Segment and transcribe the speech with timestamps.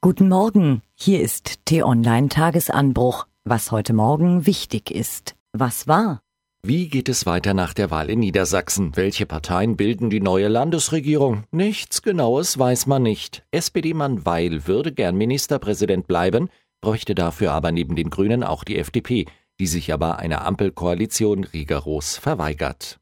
[0.00, 3.26] Guten Morgen, hier ist T-Online Tagesanbruch.
[3.42, 5.34] Was heute Morgen wichtig ist.
[5.52, 6.20] Was war?
[6.62, 8.92] Wie geht es weiter nach der Wahl in Niedersachsen?
[8.94, 11.42] Welche Parteien bilden die neue Landesregierung?
[11.50, 13.42] Nichts Genaues weiß man nicht.
[13.50, 16.48] SPD-Mann Weil würde gern Ministerpräsident bleiben,
[16.80, 19.26] bräuchte dafür aber neben den Grünen auch die FDP,
[19.58, 23.00] die sich aber einer Ampelkoalition rigoros verweigert.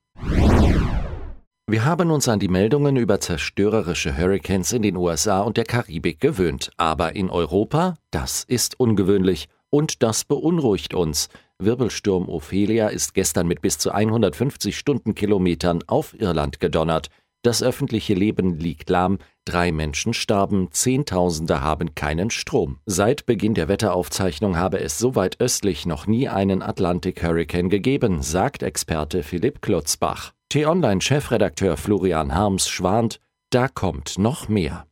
[1.68, 6.20] Wir haben uns an die Meldungen über zerstörerische Hurricanes in den USA und der Karibik
[6.20, 11.28] gewöhnt, aber in Europa, das ist ungewöhnlich und das beunruhigt uns.
[11.58, 17.08] Wirbelsturm Ophelia ist gestern mit bis zu 150 Stundenkilometern auf Irland gedonnert.
[17.42, 22.78] Das öffentliche Leben liegt lahm, drei Menschen starben, Zehntausende haben keinen Strom.
[22.86, 28.22] Seit Beginn der Wetteraufzeichnung habe es so weit östlich noch nie einen Atlantic Hurricane gegeben,
[28.22, 30.35] sagt Experte Philipp Klutzbach.
[30.48, 34.86] T-Online-Chefredakteur Florian Harms schwant, da kommt noch mehr.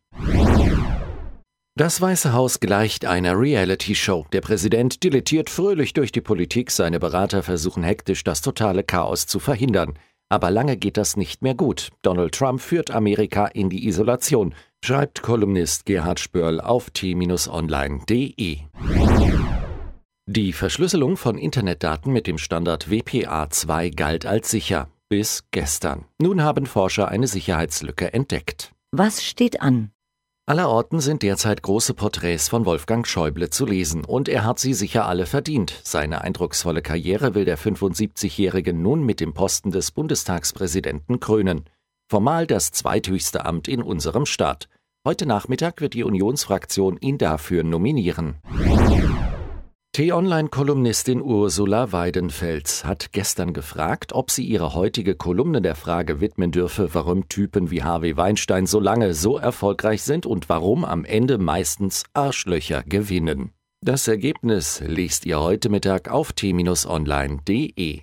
[1.77, 4.27] Das Weiße Haus gleicht einer Reality-Show.
[4.33, 9.39] Der Präsident dilettiert fröhlich durch die Politik, seine Berater versuchen hektisch das totale Chaos zu
[9.39, 9.95] verhindern.
[10.29, 11.91] Aber lange geht das nicht mehr gut.
[12.03, 18.59] Donald Trump führt Amerika in die Isolation, schreibt Kolumnist Gerhard Spörl auf t-online.de.
[20.27, 26.05] Die Verschlüsselung von Internetdaten mit dem Standard WPA2 galt als sicher bis gestern.
[26.21, 28.73] Nun haben Forscher eine Sicherheitslücke entdeckt.
[28.93, 29.91] Was steht an?
[30.47, 35.07] Allerorten sind derzeit große Porträts von Wolfgang Schäuble zu lesen und er hat sie sicher
[35.07, 35.81] alle verdient.
[35.85, 41.65] Seine eindrucksvolle Karriere will der 75-Jährige nun mit dem Posten des Bundestagspräsidenten krönen.
[42.11, 44.69] Formal das zweithöchste Amt in unserem Staat.
[45.07, 48.37] Heute Nachmittag wird die Unionsfraktion ihn dafür nominieren.
[49.95, 56.93] T-Online-Kolumnistin Ursula Weidenfels hat gestern gefragt, ob sie ihre heutige Kolumne der Frage widmen dürfe,
[56.95, 62.03] warum Typen wie Harvey Weinstein so lange so erfolgreich sind und warum am Ende meistens
[62.13, 63.53] Arschlöcher gewinnen.
[63.83, 68.01] Das Ergebnis liest ihr heute Mittag auf t-online.de.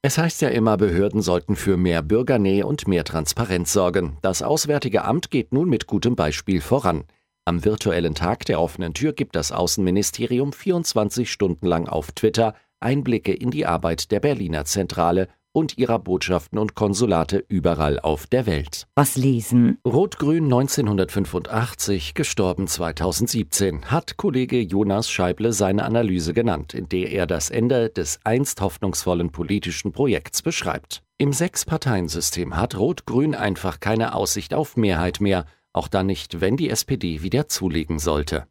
[0.00, 4.16] Es heißt ja immer, Behörden sollten für mehr Bürgernähe und mehr Transparenz sorgen.
[4.22, 7.04] Das Auswärtige Amt geht nun mit gutem Beispiel voran.
[7.44, 13.32] Am virtuellen Tag der offenen Tür gibt das Außenministerium 24 Stunden lang auf Twitter Einblicke
[13.32, 18.86] in die Arbeit der Berliner Zentrale und ihrer Botschaften und Konsulate überall auf der Welt.
[18.94, 19.78] Was lesen?
[19.84, 27.50] Rot-Grün 1985, gestorben 2017, hat Kollege Jonas Scheible seine Analyse genannt, in der er das
[27.50, 31.02] Ende des einst hoffnungsvollen politischen Projekts beschreibt.
[31.18, 36.70] Im Sechs-Parteien-System hat Rot-Grün einfach keine Aussicht auf Mehrheit mehr auch dann nicht, wenn die
[36.70, 38.46] SPD wieder zulegen sollte.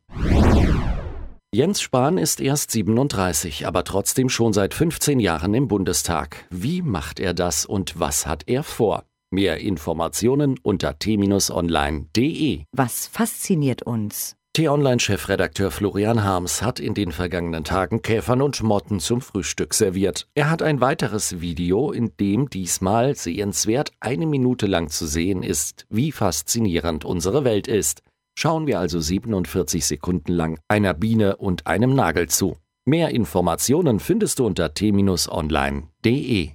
[1.53, 6.45] Jens Spahn ist erst 37, aber trotzdem schon seit 15 Jahren im Bundestag.
[6.49, 9.03] Wie macht er das und was hat er vor?
[9.31, 12.63] Mehr Informationen unter t-online.de.
[12.71, 14.35] Was fasziniert uns?
[14.53, 20.27] T-Online-Chefredakteur Florian Harms hat in den vergangenen Tagen Käfern und Motten zum Frühstück serviert.
[20.33, 25.85] Er hat ein weiteres Video, in dem diesmal sehenswert eine Minute lang zu sehen ist,
[25.89, 28.01] wie faszinierend unsere Welt ist.
[28.37, 32.57] Schauen wir also 47 Sekunden lang einer Biene und einem Nagel zu.
[32.83, 36.49] Mehr Informationen findest du unter t-online.de.